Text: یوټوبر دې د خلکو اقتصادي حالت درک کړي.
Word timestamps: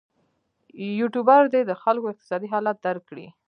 یوټوبر 0.99 1.41
دې 1.53 1.61
د 1.65 1.71
خلکو 1.81 2.09
اقتصادي 2.13 2.47
حالت 2.53 2.77
درک 2.85 3.03
کړي. 3.09 3.27